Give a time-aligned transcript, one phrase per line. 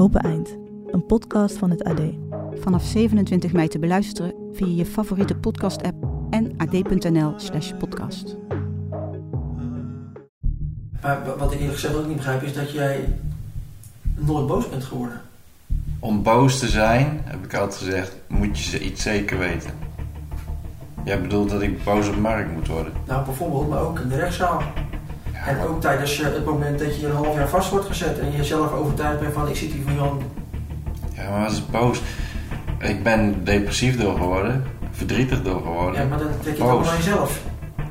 [0.00, 0.56] Open Eind,
[0.86, 2.00] een podcast van het AD.
[2.54, 8.36] Vanaf 27 mei te beluisteren via je favoriete podcast-app en ad.nl/slash podcast.
[11.02, 13.08] Maar wat ik eerlijk gezegd ook niet begrijp is dat jij
[14.16, 15.20] nooit boos bent geworden.
[15.98, 19.70] Om boos te zijn, heb ik altijd gezegd, moet je ze iets zeker weten.
[21.04, 22.92] Jij bedoelt dat ik boos op Mark moet worden?
[23.06, 24.62] Nou, bijvoorbeeld, maar ook in de rechtszaal.
[25.46, 28.44] En ook tijdens het moment dat je een half jaar vast wordt gezet en je
[28.44, 30.22] zelf overtuigd bent van ik zit hier van Jan.
[31.14, 32.00] ja maar als ik boos...
[32.78, 36.00] Ik ben depressief door geworden, verdrietig door geworden.
[36.02, 36.96] Ja, maar dan trek je Boos.
[36.96, 37.40] jezelf.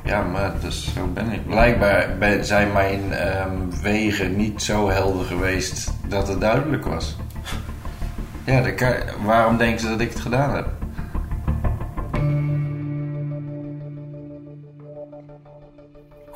[0.04, 1.46] Ja, maar dus, zo ben ik.
[1.46, 3.50] Blijkbaar ben- zijn mijn ehm,
[3.82, 7.16] wegen niet zo helder geweest dat het duidelijk was.
[8.44, 10.68] Ja, kan- waarom denken ze dat ik het gedaan heb?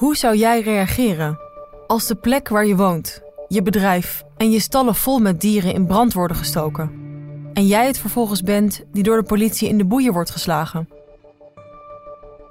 [0.05, 1.39] Hoe zou jij reageren
[1.87, 5.87] als de plek waar je woont, je bedrijf en je stallen vol met dieren in
[5.87, 6.91] brand worden gestoken?
[7.53, 10.89] En jij het vervolgens bent die door de politie in de boeien wordt geslagen?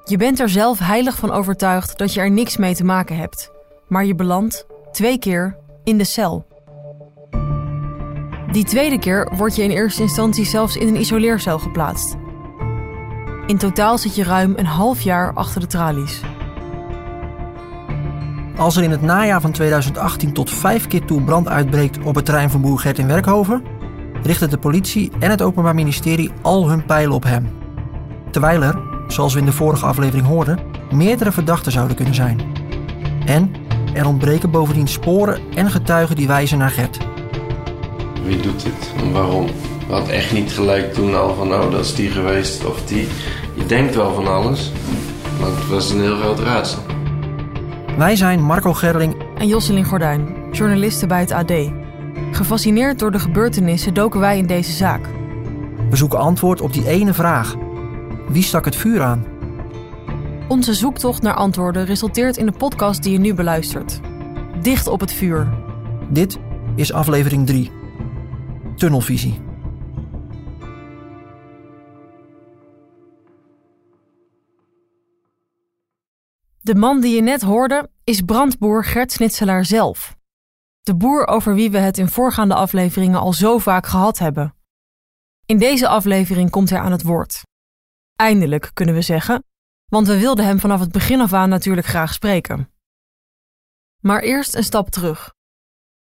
[0.04, 3.52] Je bent er zelf heilig van overtuigd dat je er niks mee te maken hebt,
[3.88, 6.46] maar je belandt twee keer in de cel.
[8.52, 12.16] Die tweede keer word je in eerste instantie zelfs in een isoleercel geplaatst.
[13.48, 16.22] In totaal zit je ruim een half jaar achter de tralies.
[18.58, 22.26] Als er in het najaar van 2018 tot vijf keer toe brand uitbreekt op het
[22.26, 23.64] terrein van boer Gert in Werkhoven,
[24.24, 27.50] richten de politie en het Openbaar Ministerie al hun pijlen op hem.
[28.32, 30.60] Terwijl er, zoals we in de vorige aflevering hoorden,
[30.92, 32.42] meerdere verdachten zouden kunnen zijn.
[33.26, 33.52] En
[33.94, 36.98] er ontbreken bovendien sporen en getuigen die wijzen naar Gert.
[38.24, 39.46] Wie doet dit en waarom?
[39.88, 43.08] We hadden echt niet gelijk toen al van, oh, dat is die geweest of die.
[43.54, 44.72] Je denkt wel van alles,
[45.40, 46.93] maar het was een heel groot raadsel.
[47.98, 51.52] Wij zijn Marco Gerling en Josselin Gordijn, journalisten bij het AD.
[52.32, 55.10] Gefascineerd door de gebeurtenissen doken wij in deze zaak.
[55.90, 57.56] We zoeken antwoord op die ene vraag.
[58.28, 59.26] Wie stak het vuur aan?
[60.48, 64.00] Onze zoektocht naar antwoorden resulteert in de podcast die je nu beluistert.
[64.62, 65.54] Dicht op het vuur.
[66.10, 66.40] Dit
[66.76, 67.72] is aflevering 3.
[68.76, 69.43] Tunnelvisie.
[76.64, 80.16] De man die je net hoorde is brandboer Gert Snitselaar zelf.
[80.82, 84.56] De boer over wie we het in voorgaande afleveringen al zo vaak gehad hebben.
[85.46, 87.42] In deze aflevering komt hij aan het woord.
[88.16, 89.44] Eindelijk kunnen we zeggen,
[89.86, 92.70] want we wilden hem vanaf het begin af aan natuurlijk graag spreken.
[94.00, 95.34] Maar eerst een stap terug.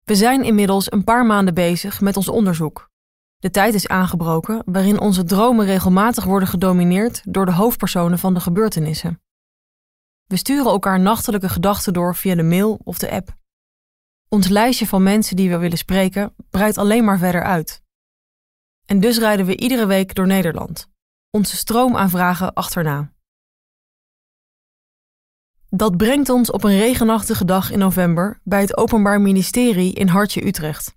[0.04, 2.90] We zijn inmiddels een paar maanden bezig met ons onderzoek.
[3.38, 8.40] De tijd is aangebroken waarin onze dromen regelmatig worden gedomineerd door de hoofdpersonen van de
[8.40, 9.21] gebeurtenissen.
[10.24, 13.36] We sturen elkaar nachtelijke gedachten door via de mail of de app.
[14.28, 17.82] Ons lijstje van mensen die we willen spreken breidt alleen maar verder uit.
[18.86, 20.88] En dus rijden we iedere week door Nederland,
[21.30, 23.12] onze stroom aan vragen achterna.
[25.68, 30.46] Dat brengt ons op een regenachtige dag in november bij het Openbaar Ministerie in Hartje
[30.46, 30.96] Utrecht.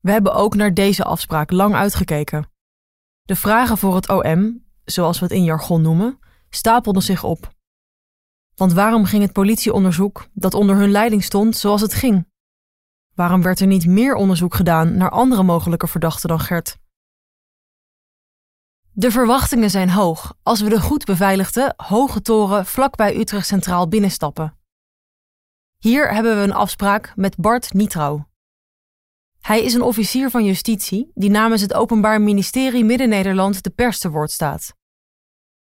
[0.00, 2.50] We hebben ook naar deze afspraak lang uitgekeken.
[3.22, 6.18] De vragen voor het OM, zoals we het in jargon noemen,
[6.50, 7.54] stapelden zich op.
[8.56, 12.28] Want waarom ging het politieonderzoek dat onder hun leiding stond zoals het ging?
[13.14, 16.76] Waarom werd er niet meer onderzoek gedaan naar andere mogelijke verdachten dan Gert?
[18.92, 24.58] De verwachtingen zijn hoog als we de goed beveiligde hoge toren vlakbij Utrecht Centraal binnenstappen.
[25.78, 28.28] Hier hebben we een afspraak met Bart Nietrouw.
[29.40, 34.10] Hij is een officier van justitie die namens het Openbaar Ministerie Midden-Nederland de pers te
[34.10, 34.74] woord staat.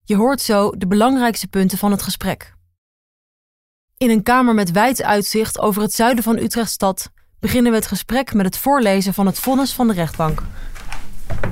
[0.03, 2.55] Je hoort zo de belangrijkste punten van het gesprek.
[3.97, 8.33] In een kamer met wijd uitzicht over het zuiden van Utrechtstad beginnen we het gesprek
[8.33, 10.43] met het voorlezen van het vonnis van de rechtbank.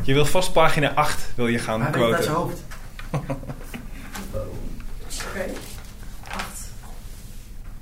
[0.03, 2.31] Je wil vast pagina 8 wil je gaan uit zijn quoten.
[2.31, 2.61] hoofd.
[5.29, 5.45] Oké,
[6.29, 6.69] 8.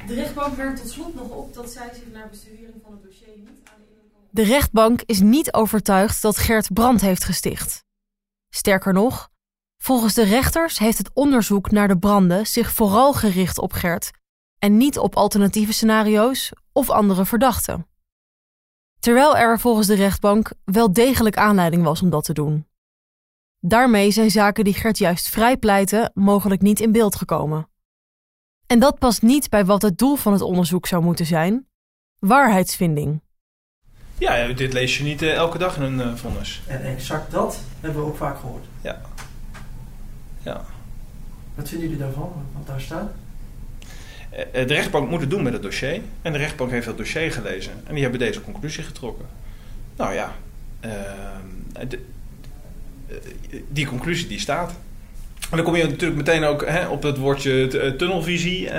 [0.07, 3.37] De rechtbank merkt tot slot nog op dat zij zich naar bestudering van het dossier
[3.37, 3.93] niet aan de
[4.29, 7.83] De rechtbank is niet overtuigd dat Gert brand heeft gesticht.
[8.49, 9.29] Sterker nog,
[9.77, 14.11] volgens de rechters heeft het onderzoek naar de branden zich vooral gericht op Gert
[14.59, 17.87] en niet op alternatieve scenario's of andere verdachten.
[18.99, 22.67] Terwijl er volgens de rechtbank wel degelijk aanleiding was om dat te doen.
[23.59, 27.69] Daarmee zijn zaken die Gert juist vrij pleiten mogelijk niet in beeld gekomen.
[28.67, 31.67] En dat past niet bij wat het doel van het onderzoek zou moeten zijn:
[32.19, 33.21] waarheidsvinding.
[34.17, 36.61] Ja, dit lees je niet eh, elke dag in een eh, vonnis.
[36.67, 38.65] En exact dat hebben we ook vaak gehoord.
[38.81, 39.01] Ja.
[40.43, 40.65] Ja.
[41.55, 43.11] Wat vinden jullie daarvan, wat daar staat?
[44.51, 46.01] Eh, De rechtbank moet het doen met het dossier.
[46.21, 47.71] En de rechtbank heeft dat dossier gelezen.
[47.85, 49.25] En die hebben deze conclusie getrokken.
[49.97, 50.35] Nou ja,
[50.79, 51.99] ehm, de-
[53.07, 53.15] eh,
[53.69, 54.71] die conclusie die staat.
[55.49, 58.69] En dan kom je natuurlijk meteen ook hè, op het woordje eh, tunnelvisie,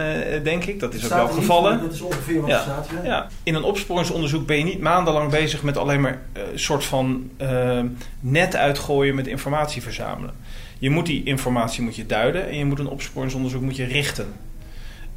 [0.42, 0.80] denk ik.
[0.80, 1.80] Dat is ook wel niet gevallen.
[1.80, 2.56] Dat is ongeveer wat Ja.
[2.56, 2.88] er staat.
[3.02, 3.04] Ja.
[3.04, 7.30] Ja, in een opsporingsonderzoek ben je niet maandenlang bezig met alleen maar een soort van
[7.36, 7.80] eh,
[8.20, 10.34] net uitgooien met informatie verzamelen.
[10.78, 14.26] Je moet die informatie moet je duiden en je moet een opsporingsonderzoek moet je richten.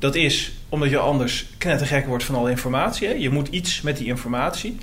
[0.03, 3.07] Dat is omdat je anders knettergek wordt van alle informatie.
[3.07, 3.13] Hè?
[3.13, 4.77] Je moet iets met die informatie.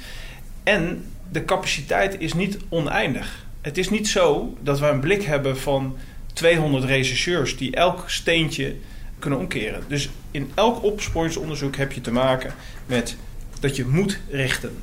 [0.63, 3.47] En de capaciteit is niet oneindig.
[3.61, 5.97] Het is niet zo dat we een blik hebben van
[6.33, 8.77] 200 rechercheurs die elk steentje
[9.19, 9.83] kunnen omkeren.
[9.89, 12.55] Dus in elk opsporingsonderzoek heb je te maken
[12.87, 13.17] met
[13.61, 14.77] dat je moet richten.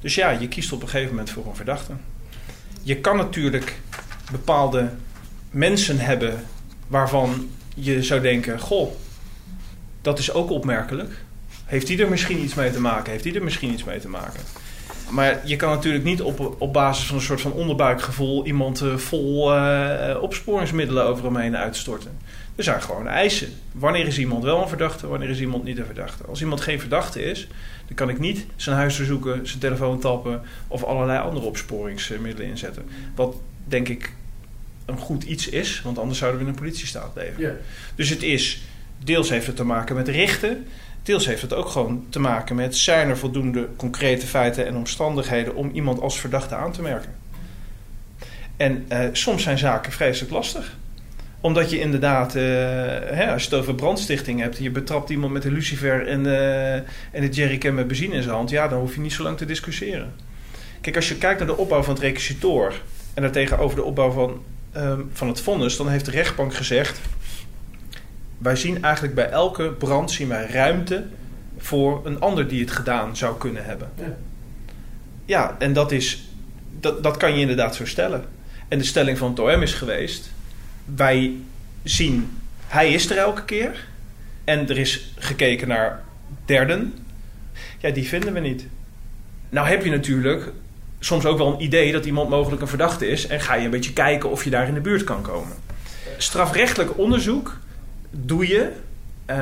[0.00, 1.92] Dus ja, je kiest op een gegeven moment voor een verdachte.
[2.82, 3.80] Je kan natuurlijk
[4.30, 4.90] bepaalde
[5.50, 6.44] mensen hebben
[6.86, 8.92] waarvan je zou denken: Goh,
[10.08, 11.10] dat is ook opmerkelijk.
[11.64, 13.12] Heeft die er misschien iets mee te maken?
[13.12, 14.40] Heeft die er misschien iets mee te maken?
[15.10, 18.96] Maar je kan natuurlijk niet op, op basis van een soort van onderbuikgevoel iemand eh,
[18.96, 22.18] vol eh, opsporingsmiddelen over hem heen uitstorten.
[22.56, 23.48] Er zijn gewoon eisen.
[23.72, 26.24] Wanneer is iemand wel een verdachte, wanneer is iemand niet een verdachte?
[26.24, 27.48] Als iemand geen verdachte is,
[27.86, 32.84] dan kan ik niet zijn huis verzoeken, zijn telefoon tappen of allerlei andere opsporingsmiddelen inzetten.
[33.14, 33.34] Wat
[33.64, 34.12] denk ik
[34.84, 37.58] een goed iets is, want anders zouden we in een politiestaat leven.
[37.94, 38.62] Dus het is,
[38.98, 40.66] deels heeft het te maken met richten,
[41.02, 45.54] deels heeft het ook gewoon te maken met zijn er voldoende concrete feiten en omstandigheden
[45.54, 47.14] om iemand als verdachte aan te merken.
[48.56, 50.76] En eh, soms zijn zaken vreselijk lastig
[51.40, 52.42] omdat je inderdaad, eh,
[53.10, 54.58] hè, als je het over brandstichting hebt...
[54.58, 56.74] je betrapt iemand met een lucifer en, eh
[57.12, 58.50] en een jerrycan met benzine in zijn hand...
[58.50, 60.14] ja, dan hoef je niet zo lang te discussiëren.
[60.80, 62.74] Kijk, als je kijkt naar de opbouw van het requisitoor...
[63.14, 64.42] en daartegenover de opbouw van,
[64.72, 65.76] ehm, van het vonnis...
[65.76, 67.00] dan heeft de rechtbank gezegd...
[68.38, 71.04] wij zien eigenlijk bij elke brand zien wij ruimte...
[71.58, 73.90] voor een ander die het gedaan zou kunnen hebben.
[73.94, 74.16] Ja.
[75.24, 76.28] Ja, en dat, is,
[76.80, 78.24] dat, dat kan je inderdaad zo stellen.
[78.68, 80.30] En de stelling van het OM is geweest...
[80.84, 81.32] wij
[81.82, 83.86] zien, hij is er elke keer...
[84.44, 86.04] en er is gekeken naar
[86.44, 86.94] derden.
[87.78, 88.66] Ja, die vinden we niet.
[89.48, 90.52] Nou heb je natuurlijk
[90.98, 91.92] soms ook wel een idee...
[91.92, 93.26] dat iemand mogelijk een verdachte is...
[93.26, 95.56] en ga je een beetje kijken of je daar in de buurt kan komen.
[96.16, 97.58] Strafrechtelijk onderzoek
[98.10, 98.72] doe je
[99.26, 99.36] eh,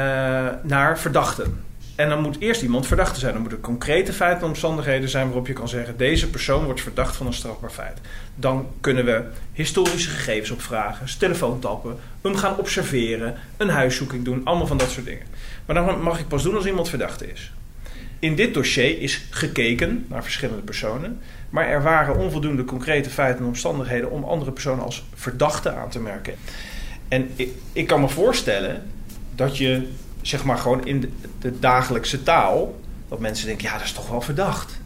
[0.62, 1.64] naar verdachten.
[1.96, 3.32] En dan moet eerst iemand verdachte zijn.
[3.32, 7.16] Dan moeten concrete feiten en omstandigheden zijn waarop je kan zeggen: deze persoon wordt verdacht
[7.16, 7.98] van een strafbaar feit.
[8.34, 14.40] Dan kunnen we historische gegevens opvragen, zijn telefoon tappen, hem gaan observeren, een huiszoeking doen,
[14.44, 15.26] allemaal van dat soort dingen.
[15.66, 17.52] Maar dan mag ik pas doen als iemand verdachte is.
[18.19, 21.20] In dit dossier is gekeken naar verschillende personen,
[21.50, 26.00] maar er waren onvoldoende concrete feiten en omstandigheden om andere personen als verdachte aan te
[26.00, 26.34] merken.
[27.08, 27.31] En
[27.73, 28.82] ik, kan me voorstellen
[29.35, 29.88] dat je,
[30.23, 31.08] zeg maar, gewoon in de,
[31.38, 34.81] de dagelijkse taal, dat mensen denken, ja, dat is toch wel verdacht.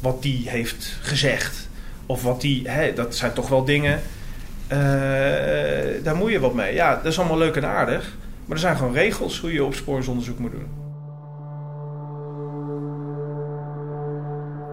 [0.00, 1.68] Wat die heeft gezegd.
[2.06, 4.00] Of wat die, hè, dat zijn toch wel dingen,
[4.66, 4.78] eh,
[6.02, 6.74] daar moet je wat mee.
[6.74, 8.16] Ja, dat is allemaal leuk en aardig.
[8.44, 10.66] Maar er zijn gewoon regels hoe je opsporingsonderzoek moet doen.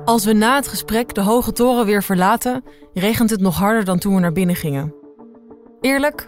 [0.05, 2.63] Als we na het gesprek de hoge toren weer verlaten,
[2.93, 4.93] regent het nog harder dan toen we naar binnen gingen.
[5.81, 6.27] Eerlijk,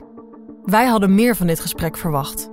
[0.70, 2.50] wij hadden meer van dit gesprek verwacht.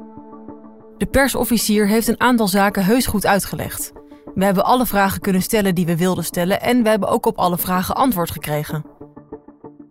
[0.97, 3.93] De persofficier heeft een aantal zaken heus goed uitgelegd.
[4.35, 7.39] We hebben alle vragen kunnen stellen die we wilden stellen en we hebben ook op
[7.39, 8.85] alle vragen antwoord gekregen.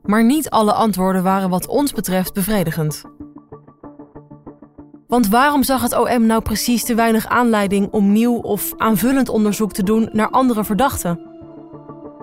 [0.04, 3.04] Maar niet alle antwoorden waren wat ons betreft bevredigend.
[5.08, 9.74] Want waarom zag het OM nou precies te weinig aanleiding om nieuw of aanvullend onderzoek
[9.74, 11.20] te doen naar andere verdachten?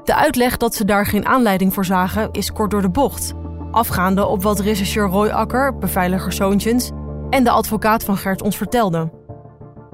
[0.05, 3.35] De uitleg dat ze daar geen aanleiding voor zagen is kort door de bocht,
[3.71, 6.91] afgaande op wat rechercheur Roy Akker, beveiliger Zoontjens
[7.31, 9.13] en de advocaat van Gert ons vertelden.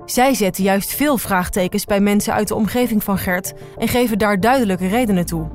[0.05, 4.41] Zij zetten juist veel vraagtekens bij mensen uit de omgeving van Gert en geven daar
[4.41, 5.49] duidelijke redenen toe.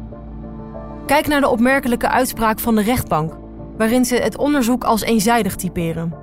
[1.05, 3.37] Kijk naar de opmerkelijke uitspraak van de rechtbank,
[3.77, 6.13] waarin ze het onderzoek als eenzijdig typeren.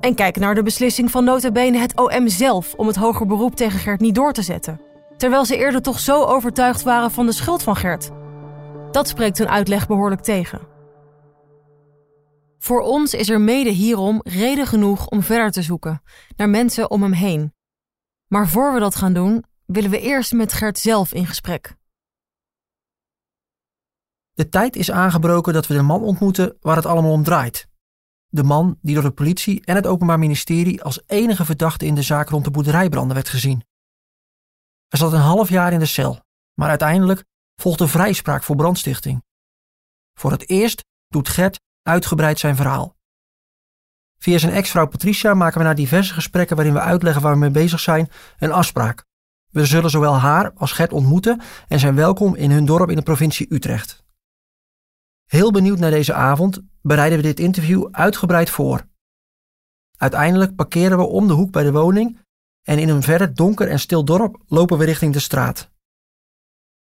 [0.00, 3.54] En kijk naar de beslissing van nota bene het OM zelf om het hoger beroep
[3.54, 4.80] tegen Gert niet door te zetten.
[5.16, 8.10] Terwijl ze eerder toch zo overtuigd waren van de schuld van Gert.
[8.90, 10.75] Dat spreekt hun uitleg behoorlijk tegen.
[12.66, 16.02] Voor ons is er mede hierom reden genoeg om verder te zoeken
[16.36, 17.54] naar mensen om hem heen.
[18.26, 21.76] Maar voor we dat gaan doen, willen we eerst met Gert zelf in gesprek.
[24.32, 27.68] De tijd is aangebroken dat we de man ontmoeten waar het allemaal om draait.
[28.26, 32.02] De man die door de politie en het Openbaar Ministerie als enige verdachte in de
[32.02, 33.64] zaak rond de boerderijbranden werd gezien.
[34.88, 36.20] Hij zat een half jaar in de cel,
[36.54, 37.24] maar uiteindelijk
[37.60, 39.24] volgde vrijspraak voor brandstichting.
[40.14, 42.96] Voor het eerst doet Gert uitgebreid zijn verhaal.
[44.18, 47.50] Via zijn ex-vrouw Patricia maken we na diverse gesprekken waarin we uitleggen waar we mee
[47.50, 49.04] bezig zijn een afspraak.
[49.50, 53.02] We zullen zowel haar als Gert ontmoeten en zijn welkom in hun dorp in de
[53.02, 54.04] provincie Utrecht.
[55.24, 58.86] Heel benieuwd naar deze avond bereiden we dit interview uitgebreid voor.
[59.96, 62.18] Uiteindelijk parkeren we om de hoek bij de woning
[62.62, 65.70] en in een verder donker en stil dorp lopen we richting de straat.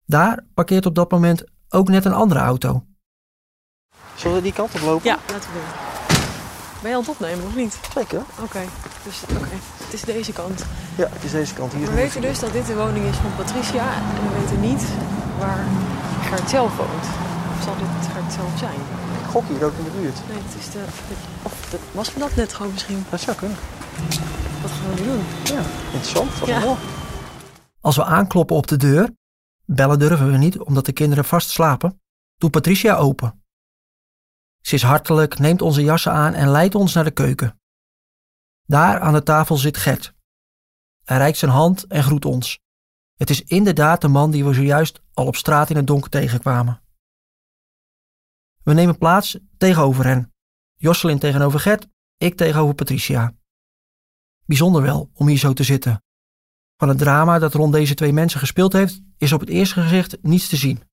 [0.06, 2.86] Daar parkeert op dat moment ook net een andere auto.
[4.16, 5.06] Zullen we die kant op lopen?
[5.10, 6.18] Ja, laten we doen.
[6.82, 7.80] Ben je aan het opnemen of niet?
[7.94, 8.22] Zeker.
[8.42, 8.60] Oké,
[9.04, 9.48] dus oké.
[9.84, 10.66] Het is deze kant.
[10.96, 11.88] Ja, het is deze kant hier.
[11.90, 14.84] We weten dus dat dit de woning is van Patricia en we weten niet
[15.40, 15.66] waar
[16.22, 17.06] Gert zelf woont.
[17.64, 18.80] Zal dit Gert zelf zijn?
[19.24, 20.18] Ik gok hier ook in de buurt.
[20.30, 20.80] Nee, het is de...
[21.42, 23.06] Of de, was me dat net gewoon misschien?
[23.10, 23.58] Dat zou kunnen.
[24.62, 25.24] Wat gaan we nu doen?
[25.44, 26.40] Ja, interessant.
[26.40, 26.60] Wat Ja.
[26.62, 26.78] wel.
[27.82, 29.10] Als we aankloppen op de deur,
[29.66, 32.02] bellen durven we niet omdat de kinderen vast slapen,
[32.38, 33.44] doet Patricia open.
[34.66, 37.60] Ze is hartelijk, neemt onze jassen aan en leidt ons naar de keuken.
[38.64, 40.14] Daar aan de tafel zit Gert.
[41.04, 42.60] Hij reikt zijn hand en groet ons.
[43.16, 46.82] Het is inderdaad de man die we zojuist al op straat in het donker tegenkwamen.
[48.64, 50.34] We nemen plaats tegenover hen.
[50.76, 53.36] Josselin tegenover Gert, ik tegenover Patricia.
[54.46, 56.04] Bijzonder wel om hier zo te zitten.
[56.78, 60.18] Van het drama dat rond deze twee mensen gespeeld heeft, is op het eerste gezicht
[60.22, 60.84] niets te zien.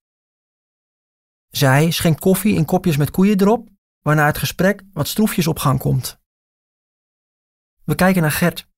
[1.52, 3.68] Zij schenkt koffie in kopjes met koeien erop,
[4.00, 6.20] waarna het gesprek wat stroefjes op gang komt.
[7.84, 8.68] We kijken naar Gert.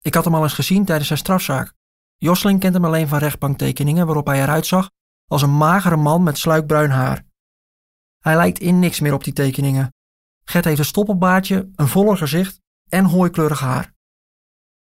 [0.00, 1.74] Ik had hem al eens gezien tijdens zijn strafzaak.
[2.16, 4.90] Josselin kent hem alleen van rechtbanktekeningen waarop hij eruit zag
[5.26, 7.26] als een magere man met sluikbruin haar.
[8.18, 9.92] Hij lijkt in niks meer op die tekeningen.
[10.44, 13.94] Gert heeft een stoppelbaardje, een voller gezicht en hooikleurig haar.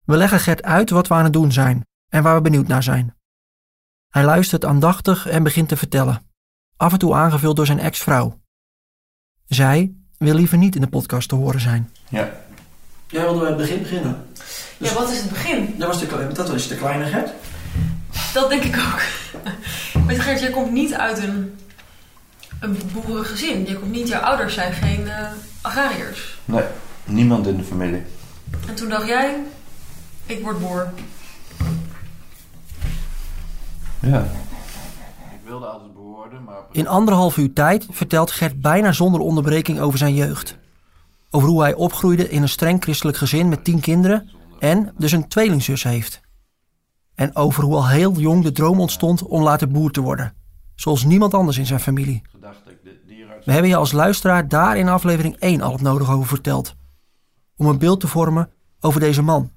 [0.05, 2.83] We leggen Gert uit wat we aan het doen zijn en waar we benieuwd naar
[2.83, 3.17] zijn.
[4.09, 6.32] Hij luistert aandachtig en begint te vertellen,
[6.83, 8.41] af en toe aangevuld door zijn ex-vrouw.
[9.47, 11.91] Zij wil liever niet in de podcast te horen zijn.
[12.09, 12.31] Ja.
[13.07, 14.27] Jij wilde bij het begin beginnen.
[14.79, 15.75] Ja, wat is het begin?
[15.79, 17.31] Dat was de, dat was de kleine Gert.
[18.33, 19.01] Dat denk ik ook.
[20.12, 21.59] Je, Gert, jij komt niet uit een,
[22.61, 23.67] een boerengezin.
[23.67, 25.27] Je komt niet, jouw ouders zijn geen eh,
[25.61, 26.39] agrariërs.
[26.45, 26.65] Nee,
[27.05, 28.03] niemand in de familie.
[28.69, 29.37] En toen dacht jij,
[30.27, 30.93] ik word boer.
[34.01, 34.27] Ja.
[35.53, 36.65] Ik wilde altijd behoorden, maar...
[36.71, 40.59] In anderhalf uur tijd vertelt Gert bijna zonder onderbreking over zijn jeugd.
[41.31, 45.29] Over hoe hij opgroeide in een streng christelijk gezin met tien kinderen en dus een
[45.29, 46.21] tweelingzus heeft.
[47.15, 50.35] En over hoe al heel jong de droom ontstond om later boer te worden.
[50.75, 52.23] Zoals niemand anders in zijn familie.
[53.45, 56.75] We hebben je als luisteraar daar in aflevering 1 al het nodige over verteld.
[57.57, 59.51] Om een beeld te vormen over deze man.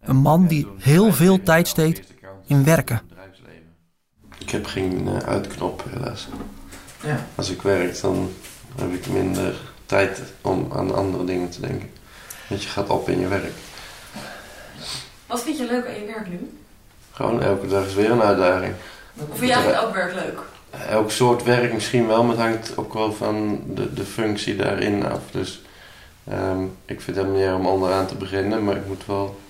[0.00, 2.14] Een man die heel veel tijd steekt
[2.46, 3.11] in werken.
[4.52, 6.28] Ik heb geen eh, uitknop helaas.
[7.02, 7.26] Ja.
[7.34, 8.32] Als ik werk, dan
[8.80, 9.54] heb ik minder
[9.86, 11.90] tijd om aan andere dingen te denken.
[12.48, 13.52] Want je gaat op in je werk.
[15.26, 16.58] Wat vind je leuk aan je werk nu?
[17.12, 18.74] Gewoon elke dag is weer een uitdaging.
[19.16, 20.38] Of vind je eigenlijk elk werk leuk?
[20.88, 25.06] Elk soort werk misschien wel, maar het hangt ook wel van de, de functie daarin
[25.06, 25.20] af.
[25.30, 25.62] Dus
[26.28, 29.40] ehm, ik vind het erg om onderaan te beginnen, maar ik moet wel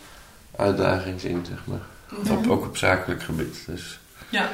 [0.57, 1.87] uitdaging zien, zeg maar.
[2.39, 3.63] Op, ook op zakelijk gebied.
[3.67, 4.49] Dus Ja.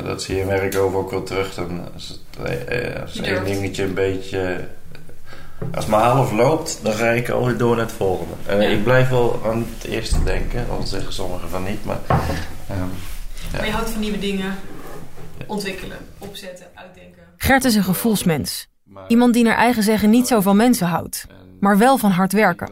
[0.00, 1.54] Ja, dat zie je in werk over ook wel terug.
[1.54, 4.68] Dan als het, eh, als Je één dingetje een beetje...
[5.74, 8.32] Als het maar half loopt, dan ga ik alweer door naar het volgende.
[8.46, 8.68] Eh, Ja.
[8.68, 11.84] Ik blijf wel aan het eerste denken, al zeggen sommigen van niet.
[11.84, 12.78] Maar ehm,
[13.52, 14.54] Maar je houdt van nieuwe dingen.
[15.46, 17.22] Ontwikkelen, opzetten, uitdenken.
[17.36, 18.68] Gert is een gevoelsmens.
[19.08, 21.26] Iemand die naar eigen zeggen niet zo van mensen houdt,
[21.60, 22.70] maar wel van hard werken.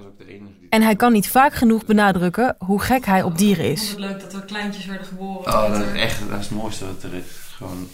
[0.68, 3.90] En hij kan niet vaak genoeg benadrukken hoe gek hij op dieren Ik is.
[3.90, 5.54] vond het leuk dat er kleintjes werden geboren.
[5.54, 7.24] Oh, dat is echt dat is het mooiste wat er is.
[7.56, 7.88] Gewoon,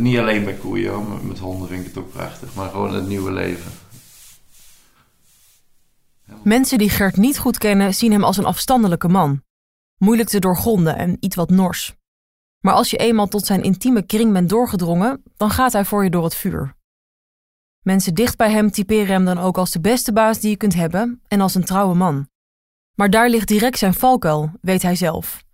[0.00, 2.54] niet alleen bij koeien, hoor, maar met honden vind ik het ook prachtig.
[2.54, 3.72] Maar gewoon het nieuwe leven.
[6.42, 9.42] Mensen die Gert niet goed kennen zien hem als een afstandelijke man.
[9.96, 11.94] Moeilijk te doorgronden en iets wat nors.
[12.60, 16.10] Maar als je eenmaal tot zijn intieme kring bent doorgedrongen, dan gaat hij voor je
[16.10, 16.76] door het vuur.
[17.88, 20.74] Mensen dicht bij hem typeren hem dan ook als de beste baas die je kunt
[20.74, 22.28] hebben en als een trouwe man.
[22.94, 25.44] Maar daar ligt direct zijn valkuil, weet hij zelf.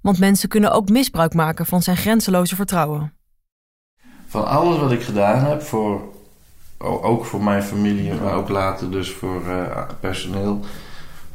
[0.00, 3.12] Want mensen kunnen ook misbruik maken van zijn grenzeloze vertrouwen.
[4.26, 6.00] Van alles wat ik gedaan heb, voor,
[6.78, 10.60] ook voor mijn familie, maar ook later dus voor eh, personeel.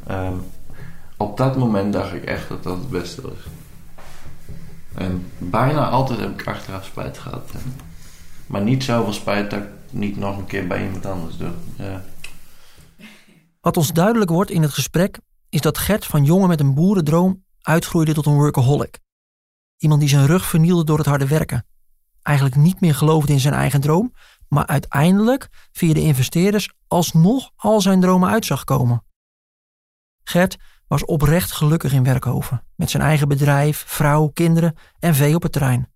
[0.06, 0.36] ehm,
[1.16, 3.46] Op dat moment dacht ik echt dat dat het beste was.
[4.94, 7.50] En bijna altijd heb ik achteraf spijt gehad.
[8.46, 11.52] Maar niet zoveel spijt dat ik niet nog een keer bij iemand anders doe.
[13.60, 17.44] Wat ons duidelijk wordt in het gesprek is dat Gert van jongen met een boerendroom
[17.60, 18.98] uitgroeide tot een workaholic.
[19.76, 21.66] Iemand die zijn rug vernielde door het harde werken.
[22.22, 24.12] Eigenlijk niet meer geloofde in zijn eigen droom,
[24.48, 29.04] maar uiteindelijk via de investeerders alsnog al zijn dromen uit zag komen.
[30.24, 30.56] Gert
[30.88, 35.52] was oprecht gelukkig in Werkhoven, met zijn eigen bedrijf, vrouw, kinderen en vee op het
[35.52, 35.92] terrein.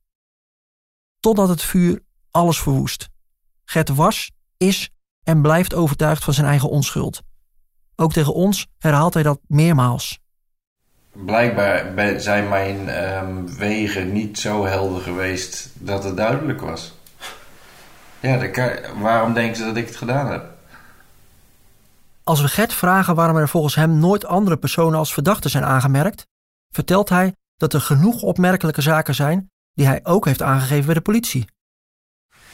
[1.21, 3.09] Totdat het vuur alles verwoest.
[3.65, 4.91] Gert was, is
[5.23, 7.23] en blijft overtuigd van zijn eigen onschuld.
[7.97, 10.19] Ook tegen ons herhaalt hij dat meermaals.
[11.13, 16.95] Blijkbaar zijn mijn ehm, wegen niet zo helder geweest dat het duidelijk was.
[18.21, 20.59] Ja, kan- waarom denken ze dat ik het gedaan heb?
[22.25, 26.27] Als we Gert vragen waarom er volgens hem nooit andere personen als verdachten zijn aangemerkt,
[26.75, 31.01] vertelt hij dat er genoeg opmerkelijke zaken zijn die hij ook heeft aangegeven bij de
[31.01, 31.47] politie.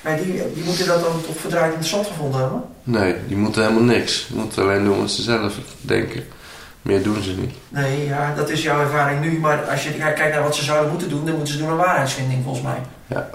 [0.00, 2.62] Maar die, die moeten dat dan toch verdraaid interessant gevonden hebben?
[2.82, 4.26] Nee, die moeten helemaal niks.
[4.28, 6.24] Die moeten alleen doen wat ze zelf denken.
[6.82, 7.54] Meer doen ze niet.
[7.68, 9.38] Nee, ja, dat is jouw ervaring nu.
[9.38, 11.76] Maar als je kijkt naar wat ze zouden moeten doen, dan moeten ze doen een
[11.76, 12.80] waarheidsvinding volgens mij.
[13.06, 13.30] Ja.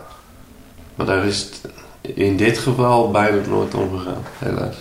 [0.96, 1.62] Maar daar is het
[2.02, 4.76] in dit geval bijna nooit om gegaan, helaas.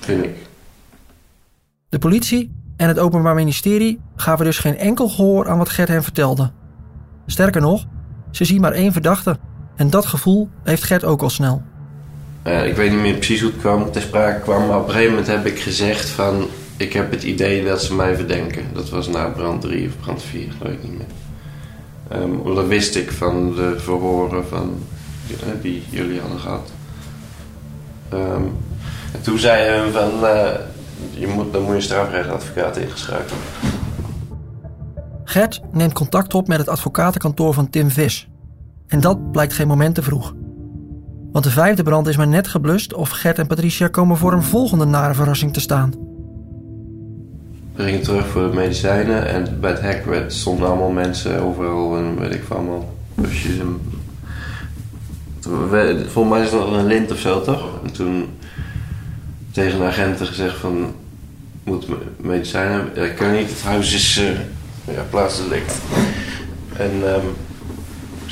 [0.00, 0.36] Vind ik.
[1.88, 6.02] De politie en het Openbaar Ministerie gaven dus geen enkel gehoor aan wat Gert hen
[6.02, 6.50] vertelde.
[7.26, 7.84] Sterker nog,
[8.30, 9.38] ze zien maar één verdachte.
[9.76, 11.62] En dat gevoel heeft Gert ook al snel.
[12.44, 14.66] Ja, ik weet niet meer precies hoe het kwam, ter sprake kwam.
[14.66, 16.46] Maar op een gegeven moment heb ik gezegd van...
[16.76, 18.64] Ik heb het idee dat ze mij verdenken.
[18.72, 22.42] Dat was na brand 3 of brand 4, dat weet ik niet meer.
[22.42, 24.82] Want dat wist ik van de verhoren van,
[25.26, 26.70] die, eh, die jullie hadden gehad.
[28.08, 28.42] Ehm,
[29.12, 30.26] en toen zei hij van...
[30.26, 30.50] eh,
[31.10, 33.40] je moet, dan moet je strafrechtadvocaat ingeschakeld.
[35.24, 38.28] Gert neemt contact op met het advocatenkantoor van Tim Vis.
[38.86, 40.34] En dat blijkt geen moment te vroeg.
[41.32, 44.42] Want de vijfde brand is maar net geblust of Gert en Patricia komen voor een
[44.42, 45.92] volgende nare verrassing te staan.
[47.74, 51.96] We gingen terug voor de medicijnen en bij het hek werd- stonden allemaal mensen overal
[51.96, 53.58] en weet ik van allemaal busjes.
[53.58, 53.80] En...
[56.06, 57.68] Volgens mij is dat een lint of zo toch?
[57.84, 58.24] En toen
[59.50, 60.92] tegen de agenten gezegd van
[61.64, 63.04] moet me- medicijnen hebben.
[63.04, 65.80] Ik kan niet, het huis is eh ja, plaatsdelict.
[66.76, 67.26] En ehm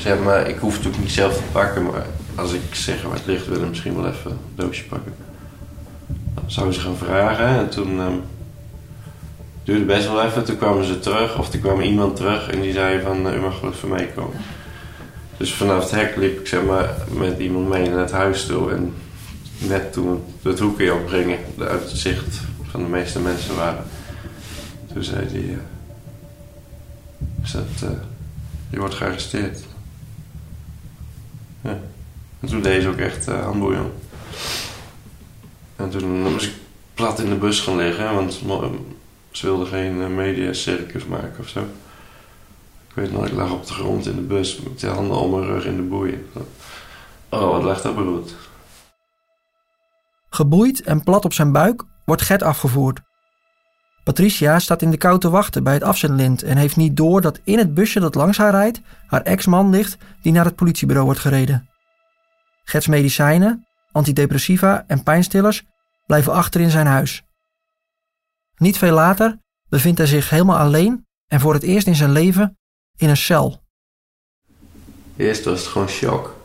[0.05, 3.13] zeg maar, ik hoef het ook niet zelf te pakken, maar als ik zeg waar
[3.13, 5.13] het ligt, wil ik misschien wel even een doosje pakken.
[6.33, 8.13] Dan zouden ze gaan vragen en toen ehm,
[9.63, 10.45] duurde best wel even.
[10.45, 13.39] Toen kwamen ze terug, of er kwam iemand terug en die zei van, eh, u
[13.39, 14.37] mag wel even meekomen.
[15.37, 18.71] Dus vanaf het hek liep ik zeg maar met iemand mee naar het huis toe.
[18.71, 18.93] En
[19.57, 22.39] net toen we het hoekje opgingen, de uitzicht
[22.69, 23.83] van de meeste mensen waren.
[24.93, 25.57] Toen zei hij, eh,
[27.53, 27.97] dat, eh,
[28.69, 29.59] je wordt gearresteerd.
[31.65, 31.79] Ja.
[32.39, 33.91] En toen deed ze ook echt uh, handboeien.
[35.75, 36.53] En toen moest ik
[36.93, 38.85] plat in de bus gaan liggen, want mo-
[39.31, 41.59] ze wilden geen eh, mediacircus maken of zo.
[42.89, 45.31] Ik weet nog, ik lag op de grond in de bus met de handen om
[45.31, 46.25] mijn rug in de boeien.
[47.29, 48.35] Oh, wat lag dat bloed.
[50.29, 52.99] Geboeid en plat op zijn buik wordt Gert afgevoerd.
[54.05, 57.39] Patricia staat in de kou te wachten bij het afzendlint en heeft niet door dat
[57.43, 61.21] in het busje dat langs haar rijdt haar ex-man ligt die naar het politiebureau wordt
[61.21, 61.69] gereden.
[62.63, 65.63] Gerts medicijnen, antidepressiva en pijnstillers
[66.05, 67.23] blijven achter in zijn huis.
[68.57, 69.39] Niet veel later
[69.69, 72.57] bevindt hij zich helemaal alleen en voor het eerst in zijn leven
[72.97, 73.63] in een cel.
[75.15, 76.35] Eerst was het gewoon shock.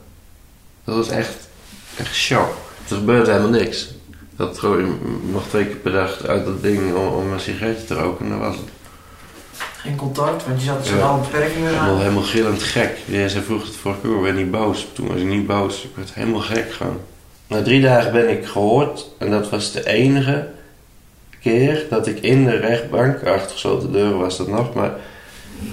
[0.84, 1.48] Dat was echt,
[1.96, 2.56] echt shock.
[2.88, 3.98] Er gebeurde helemaal niks.
[4.40, 7.84] Dat gewoon, je mag twee keer per dag uit dat ding om, om een sigaretje
[7.84, 8.64] te roken en dat was het.
[9.76, 10.94] Geen contact, want je zat Ja.
[10.96, 11.98] er al beperkingen aan.
[11.98, 12.96] helemaal gillend gek.
[13.04, 14.88] Ja, ze vroeg het vorige keer, ben je niet boos?
[14.92, 15.82] Toen was ik niet boos.
[15.84, 17.00] Ik werd helemaal gek gewoon.
[17.46, 20.48] Na drie dagen ben ik gehoord en dat was de enige
[21.40, 24.92] keer dat ik in de rechtbank, achter gesloten deuren was dat nog, maar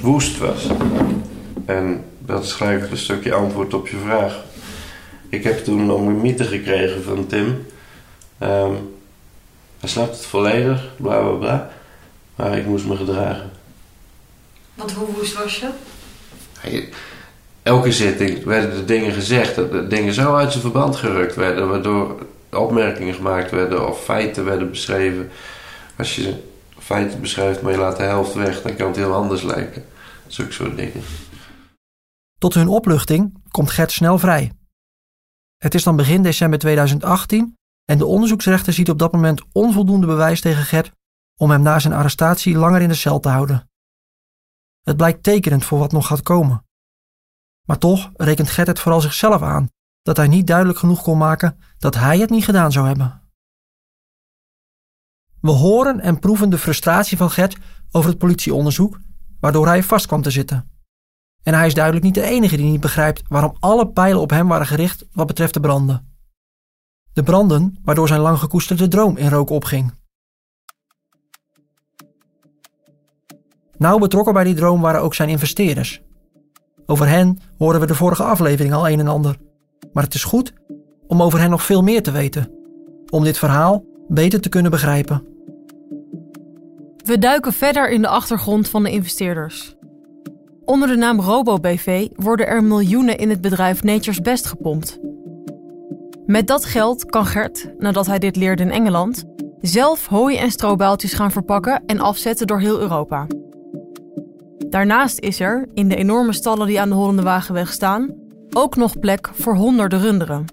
[0.02, 0.68] woest was.
[1.66, 4.44] En dat is gelijk een stukje antwoord op je vraag.
[5.30, 7.66] Ik heb toen nog een mythe gekregen van Tim.
[8.38, 8.74] Ehm,
[9.80, 11.70] hij snapt het volledig, bla bla bla.
[12.36, 13.50] Maar ik moest me gedragen.
[14.74, 15.70] Want hoe woest was je?
[16.60, 16.90] Hij-
[17.64, 21.70] Elke zitting werden er dingen gezegd, dat de dingen zo uit zijn verband gerukt werden,
[21.70, 25.30] waardoor opmerkingen gemaakt werden of feiten werden beschreven.
[25.98, 26.44] Als je
[26.80, 29.86] feiten beschrijft, maar je laat de helft weg, dan kan het heel anders lijken.
[30.28, 31.04] Zulke soort dingen.
[32.40, 34.52] Tot hun opluchting komt Gert snel vrij.
[35.58, 37.56] Het is dan begin december 2018
[37.92, 40.92] en de onderzoeksrechter ziet op dat moment onvoldoende bewijs tegen Gert
[41.36, 43.70] om hem na zijn arrestatie langer in de cel te houden.
[44.82, 46.66] Het blijkt tekenend voor wat nog gaat komen.
[47.68, 49.70] Maar toch rekent Gert het vooral zichzelf aan
[50.02, 53.22] dat hij niet duidelijk genoeg kon maken dat hij het niet gedaan zou hebben.
[55.42, 57.58] We horen en proeven de frustratie van Gert
[57.92, 59.00] over het politieonderzoek,
[59.40, 60.72] waardoor hij vast kwam te zitten.
[61.44, 64.48] En hij is duidelijk niet de enige die niet begrijpt waarom alle pijlen op hem
[64.48, 66.17] waren gericht wat betreft de branden.
[67.18, 69.94] De branden waardoor zijn lang gekoesterde droom in rook opging.
[73.78, 76.02] Nauw betrokken bij die droom waren ook zijn investeerders.
[76.86, 79.38] Over hen hoorden we de vorige aflevering al een en ander.
[79.94, 80.54] Maar het is goed
[81.08, 82.52] om over hen nog veel meer te weten,
[83.10, 85.26] om dit verhaal beter te kunnen begrijpen.
[87.06, 89.76] We duiken verder in de achtergrond van de investeerders.
[90.66, 95.00] Onder de naam RoboBV worden er miljoenen in het bedrijf Nature's Best gepompt.
[96.28, 99.24] Met dat geld kan Gert, nadat hij dit leerde in Engeland,
[99.62, 103.28] zelf hooi en strobaaltjes gaan verpakken en afzetten door heel Europa.
[104.70, 108.16] Daarnaast is er, in de enorme stallen die aan de Hollende Wagenweg staan,
[108.54, 110.46] ook nog plek voor honderden runderen.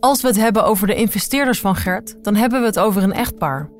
[0.00, 3.12] Als we het hebben over de investeerders van Gert, dan hebben we het over een
[3.12, 3.70] echtpaar.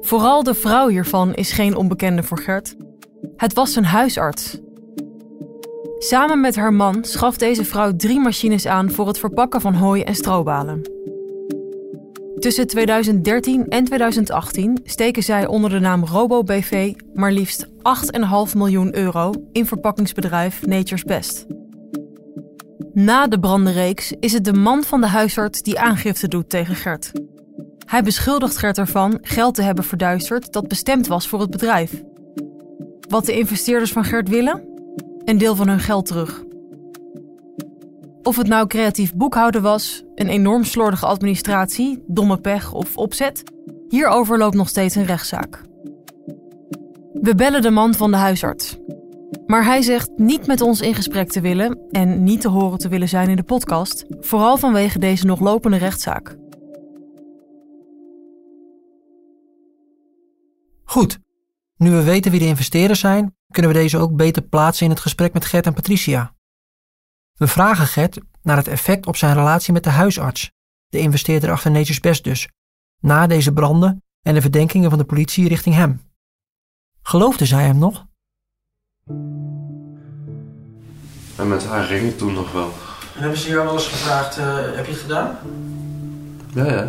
[0.00, 2.76] Vooral de vrouw hiervan is geen onbekende voor Gert.
[3.36, 4.60] Het was zijn huisarts.
[5.98, 10.02] Samen met haar man schaft deze vrouw drie machines aan voor het verpakken van hooi
[10.02, 10.82] en strobalen.
[12.38, 17.72] Tussen 2013 en 2018 steken zij onder de naam RoboBV maar liefst 8,5
[18.56, 21.46] miljoen euro in verpakkingsbedrijf Nature's Best.
[22.92, 27.12] Na de brandenreeks is het de man van de huisarts die aangifte doet tegen Gert.
[27.86, 32.02] Hij beschuldigt Gert ervan geld te hebben verduisterd dat bestemd was voor het bedrijf.
[33.08, 34.67] Wat de investeerders van Gert willen?
[35.28, 36.44] Een deel van hun geld terug.
[38.22, 43.42] Of het nou creatief boekhouden was, een enorm slordige administratie, domme pech of opzet,
[43.88, 45.62] hierover loopt nog steeds een rechtszaak.
[47.12, 48.78] We bellen de man van de huisarts.
[49.46, 52.88] Maar hij zegt niet met ons in gesprek te willen en niet te horen te
[52.88, 56.36] willen zijn in de podcast, vooral vanwege deze nog lopende rechtszaak.
[60.84, 61.18] Goed,
[61.76, 65.00] nu we weten wie de investeerders zijn, kunnen we deze ook beter plaatsen in het
[65.00, 66.34] gesprek met Gert en Patricia.
[67.34, 70.50] We vragen Gert naar het effect op zijn relatie met de huisarts,
[70.88, 72.48] de investeerder achter Nature's Best dus,
[73.00, 76.00] na deze branden en de verdenkingen van de politie richting hem.
[77.02, 78.06] Geloofde zij hem nog?
[81.36, 82.72] En met haar ging het toen nog wel.
[83.14, 85.38] En hebben ze jou wel eens gevraagd, eh, heb je het gedaan?
[86.54, 86.82] Ja, ja.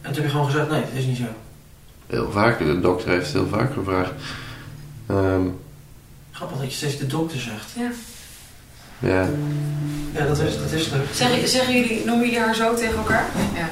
[0.00, 1.24] En toen heb je gewoon gezegd, nee, het is niet zo.
[2.06, 2.58] Heel vaak.
[2.58, 4.12] De dokter heeft heel vaak gevraagd.
[5.06, 5.42] Ehm,
[6.30, 7.72] Grappig dat je steeds de dokter zegt.
[7.76, 7.90] Ja.
[8.98, 9.28] ja.
[10.12, 11.06] Ja, dat is, dat is leuk.
[11.12, 13.26] Zeggen, zeggen jullie, noemen jullie haar zo tegen elkaar?
[13.54, 13.68] Ja.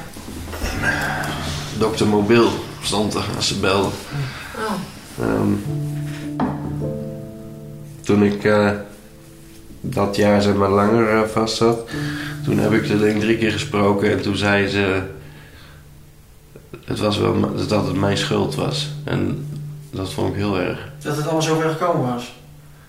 [1.78, 2.50] Dokter Mobiel
[2.82, 3.88] stond er als ze belde.
[4.56, 4.72] Oh.
[5.20, 5.52] Ehm,
[8.00, 8.70] toen ik eh,
[9.80, 11.88] dat jaar zeg maar langer eh, vast zat,
[12.44, 15.02] toen heb ik ze denk ik drie keer gesproken en toen zei ze
[16.84, 18.90] het was wel dat het mijn schuld was.
[19.04, 19.46] En
[19.90, 20.92] dat vond ik heel erg.
[21.04, 22.34] Dat het allemaal zo ver gekomen was.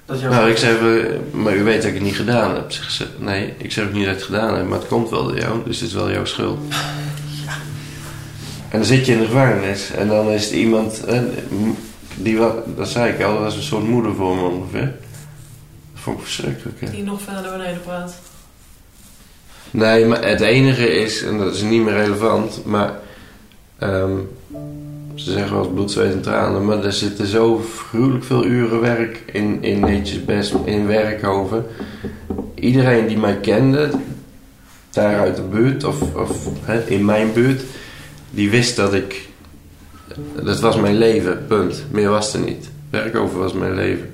[0.06, 2.72] Dat jou Nou, ik zei, maar u weet dat ik het niet gedaan heb.
[2.72, 5.10] Ze zei, nee, ik zeg ook niet dat ik het gedaan heb, maar het komt
[5.10, 6.60] wel door jou, dus het is wel jouw schuld.
[8.70, 11.04] En dan zit je in de gevangenis en dan is het iemand,
[12.16, 14.94] die wat, dat zei ik al, dat was een soort moeder voor me ongeveer.
[15.94, 16.80] Dat vond ik verschrikkelijk.
[16.80, 16.92] Hè?
[16.92, 18.16] Die nog verder naar beneden praat.
[19.72, 22.94] Nee, maar het enige is, en dat is niet meer relevant, maar
[23.78, 24.12] ehm,
[25.26, 27.58] ze zeggen eens bloed, zweet en tranen, maar er zitten zo
[27.88, 31.66] gruwelijk veel uren werk in, in Nature's Best, in Werkhoven.
[32.56, 33.92] Iedereen die mij kende,
[34.90, 36.50] daar uit de buurt of, of
[36.88, 37.64] in mijn buurt,
[38.30, 39.30] die wist dat ik,
[40.44, 41.86] dat was mijn leven, punt.
[41.92, 42.70] Meer was er niet.
[42.90, 44.14] Werkhoven was mijn leven.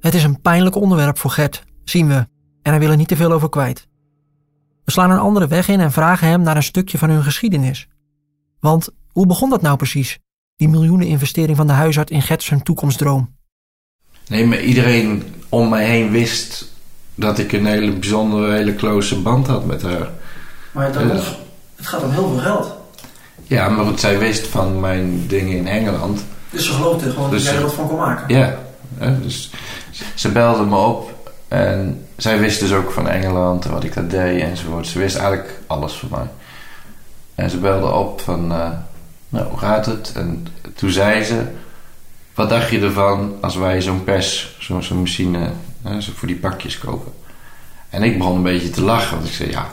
[0.00, 2.26] Het is een pijnlijk onderwerp voor Gert, zien we,
[2.62, 3.86] en hij wil er niet te veel over kwijt.
[4.84, 7.88] We slaan een andere weg in en vragen hem naar een stukje van hun geschiedenis.
[8.60, 10.18] Want hoe begon dat nou precies,
[10.56, 13.34] die miljoenen investering van de huisarts in Gert zijn toekomstdroom?
[14.28, 16.72] Nee, maar iedereen om mij heen wist
[17.14, 20.10] dat ik een hele bijzondere, hele close band had met haar.
[20.72, 21.38] Maar dan nog,
[21.76, 22.74] het gaat om heel veel geld.
[23.42, 26.24] Ja, maar goed, zij wist van mijn dingen in Engeland.
[26.50, 28.36] Dus ze geloofde gewoon Dus dat jij er wat van kon maken.
[28.36, 28.58] Ja,
[28.98, 29.50] hè, dus
[30.14, 34.08] ze belde me op en zij wist dus ook van Engeland en wat ik daar
[34.08, 34.86] deed enzovoort.
[34.86, 36.28] Ze wist eigenlijk alles van mij.
[37.36, 38.68] En ze belde op van, eh,
[39.28, 40.12] nou, hoe gaat het?
[40.14, 41.42] En toen zei ze,
[42.34, 45.50] wat dacht je ervan als wij zo'n pers, zo'n machine,
[45.98, 47.12] zo voor die pakjes kopen?
[47.90, 49.68] En ik begon een beetje te lachen, want ik zei, ja,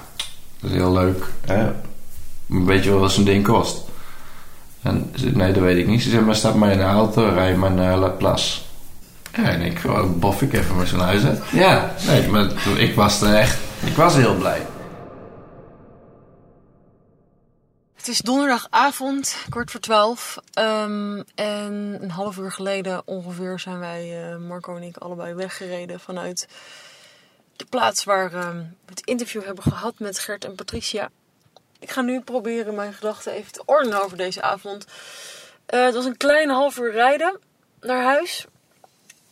[0.60, 1.26] dat is heel leuk.
[1.46, 1.72] Hè?
[2.46, 3.82] weet je wel wat zo'n ding kost?
[4.82, 6.04] En ze zei, nee, dat weet ik niet.
[6.04, 8.60] Ze zei, maar stap maar in de auto, rij maar naar La Place.
[9.36, 11.42] Ja, en ik oh, bof ik even met zo'n huis uit.
[11.52, 12.46] Ja, nee, maar
[12.78, 14.62] ik was er echt, ik was heel blij.
[18.04, 20.38] Het is donderdagavond, kwart voor twaalf.
[20.54, 26.00] Ehm, en een half uur geleden ongeveer zijn wij, eh, Marco en ik, allebei weggereden
[26.00, 26.48] vanuit
[27.56, 31.10] de plaats waar ehm, we het interview hebben gehad met Gert en Patricia.
[31.80, 34.86] Ik ga nu proberen mijn gedachten even te ordenen over deze avond.
[35.66, 37.40] Eh, het was een kleine half uur rijden
[37.82, 38.46] naar huis.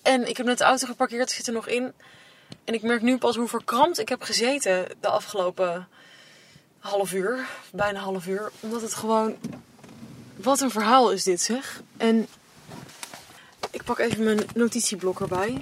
[0.02, 1.94] En ik heb net de auto geparkeerd, zit er nog in.
[2.64, 5.88] En ik merk nu pas hoe verkrampt ik heb gezeten de afgelopen
[6.82, 8.52] half uur, bijna half uur.
[8.60, 9.36] Omdat het gewoon.
[10.36, 11.82] Wat een verhaal is dit zeg.
[11.98, 12.28] En
[13.72, 15.62] ik pak even mijn notitieblok erbij.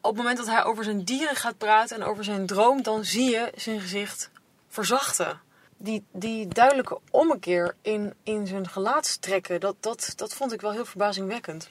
[0.00, 3.04] Op het moment dat hij over zijn dieren gaat praten en over zijn droom, dan
[3.04, 4.30] zie je zijn gezicht
[4.68, 5.40] verzachten.
[5.76, 10.84] Die, die duidelijke ommekeer in, in zijn gelaatstrekken, dat, dat, dat vond ik wel heel
[10.84, 11.70] verbazingwekkend.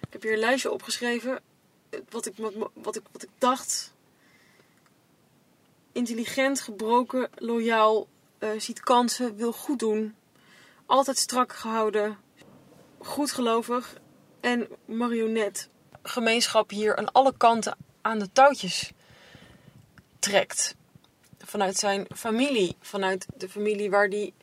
[0.00, 1.40] Ik heb hier een lijstje opgeschreven.
[2.08, 2.34] Wat ik,
[2.72, 3.92] wat ik, wat ik dacht
[5.96, 8.06] intelligent, gebroken, loyaal,
[8.38, 10.14] uh, ziet kansen, wil goed doen,
[10.86, 12.18] altijd strak gehouden,
[12.98, 13.96] goedgelovig
[14.40, 15.68] en marionet.
[16.02, 18.92] Gemeenschap hier aan alle kanten aan de touwtjes
[20.18, 20.74] trekt.
[21.38, 24.34] Vanuit zijn familie, vanuit de familie waar die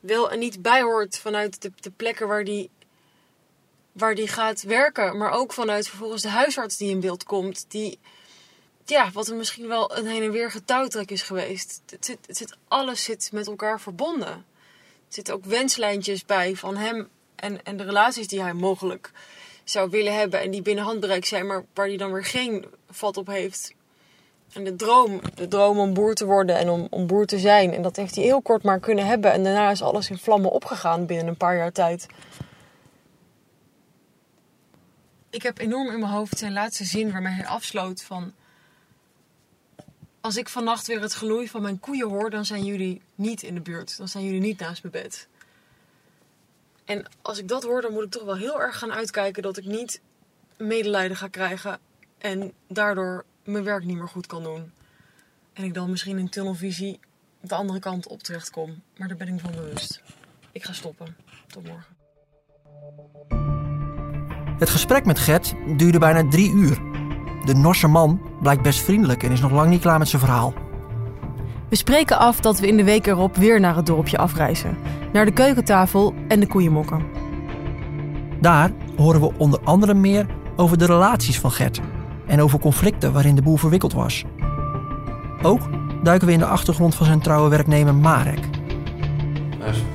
[0.00, 2.70] wel en niet bij hoort, vanuit de, de plekken waar die,
[3.92, 7.98] waar die gaat werken, maar ook vanuit vervolgens de huisarts die in beeld komt, die
[8.84, 11.82] ja, wat er misschien wel een heen en weer getouwtrek is geweest.
[11.90, 14.28] Het zit, het zit, alles zit met elkaar verbonden.
[14.28, 19.10] Er zitten ook wenslijntjes bij van hem en, en de relaties die hij mogelijk
[19.64, 20.40] zou willen hebben.
[20.40, 23.74] En die binnen handbereik zijn, maar waar hij dan weer geen vat op heeft.
[24.52, 27.72] En de droom, de droom om boer te worden en om, om boer te zijn.
[27.72, 29.32] En dat heeft hij heel kort maar kunnen hebben.
[29.32, 32.06] En daarna is alles in vlammen opgegaan binnen een paar jaar tijd.
[35.30, 38.32] Ik heb enorm in mijn hoofd zijn laatste zin waarmee hij afsloot van
[40.22, 43.54] als ik vannacht weer het geloei van mijn koeien hoor, dan zijn jullie niet in
[43.54, 43.96] de buurt.
[43.96, 45.28] Dan zijn jullie niet naast mijn bed.
[46.84, 49.56] En als ik dat hoor, dan moet ik toch wel heel erg gaan uitkijken dat
[49.56, 50.00] ik niet
[50.56, 51.78] medelijden ga krijgen
[52.18, 54.72] en daardoor mijn werk niet meer goed kan doen.
[55.52, 57.00] En ik dan misschien in tunnelvisie
[57.40, 58.82] de andere kant op terecht kom.
[58.96, 60.02] Maar daar ben ik van bewust.
[60.52, 61.16] Ik ga stoppen.
[61.46, 61.96] Tot morgen.
[64.58, 66.91] Het gesprek met Gert duurde bijna drie uur.
[67.44, 70.54] De Norse man blijkt best vriendelijk en is nog lang niet klaar met zijn verhaal.
[71.68, 74.76] We spreken af dat we in de week erop weer naar het dorpje afreizen.
[75.12, 77.02] Naar de keukentafel en de koeienmokken.
[78.40, 80.26] Daar horen we onder andere meer
[80.56, 81.80] over de relaties van Gert.
[82.26, 84.24] En over conflicten waarin de boer verwikkeld was.
[85.42, 85.60] Ook
[86.02, 88.48] duiken we in de achtergrond van zijn trouwe werknemer Marek.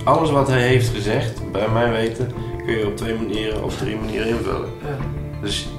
[0.03, 2.31] Alles wat hij heeft gezegd, bij mijn weten,
[2.65, 4.69] kun je op twee manieren of drie manieren invullen.
[5.41, 5.69] Dus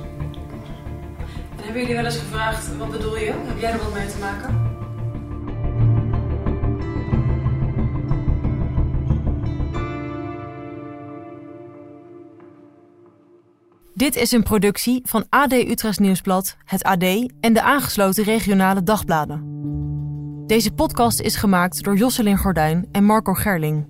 [1.68, 3.32] hebben jullie wel eens gevraagd, wat bedoel je?
[3.36, 4.66] Heb jij er wat mee te maken?
[13.94, 17.02] Dit is een productie van AD Utrecht Nieuwsblad, het AD
[17.40, 19.42] en de aangesloten regionale dagbladen.
[20.46, 23.86] Deze podcast is gemaakt door Josselin Gordijn en Marco Gerling.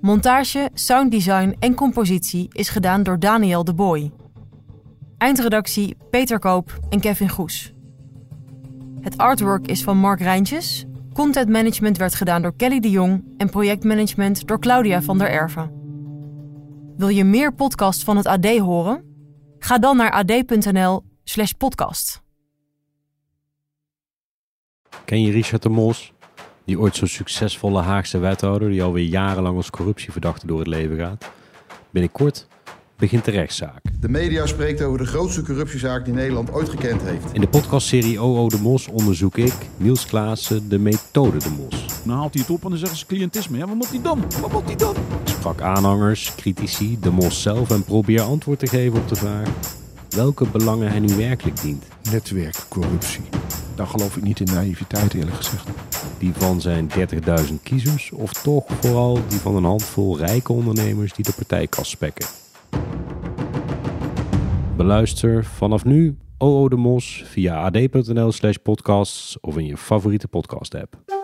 [0.00, 4.12] Montage, sounddesign en compositie is gedaan door Daniel de Boy.
[5.22, 7.72] Eindredactie Peter Koop en Kevin Goes.
[9.00, 10.84] Het artwork is van Mark Rijntjes.
[11.12, 15.70] Content management werd gedaan door Kelly de Jong en projectmanagement door Claudia van der Erven.
[16.96, 19.04] Wil je meer podcasts van het AD horen?
[19.58, 22.22] Ga dan naar ad.nl/slash podcast.
[25.04, 26.12] Ken je Richard de Mos?
[26.64, 31.30] Die ooit zo'n succesvolle Haagse wethouder die alweer jarenlang als corruptieverdachte door het leven gaat?
[31.90, 32.46] Binnenkort
[32.96, 33.91] begint de rechtszaak.
[34.02, 37.24] De media spreekt over de grootste corruptiezaak die Nederland ooit gekend heeft.
[37.32, 41.86] In de podcastserie OO de Mos onderzoek ik, Niels Klaassen, de methode de Mos.
[42.04, 43.58] Dan haalt hij het op en dan zeggen ze cliëntisme.
[43.58, 44.24] Ja, wat moet hij dan?
[44.40, 44.94] Wat moet hij dan?
[44.96, 49.48] Ik sprak aanhangers, critici, de Mos zelf en probeer antwoord te geven op de vraag
[50.08, 51.84] welke belangen hij nu werkelijk dient.
[52.10, 53.24] Netwerkcorruptie.
[53.74, 55.68] Daar geloof ik niet in naïviteit eerlijk gezegd.
[56.18, 56.90] Die van zijn
[57.48, 62.26] 30.000 kiezers of toch vooral die van een handvol rijke ondernemers die de partijkas spekken.
[64.76, 70.74] Beluister vanaf nu OO de Mos via ad.nl slash podcasts of in je favoriete podcast
[70.74, 71.21] app.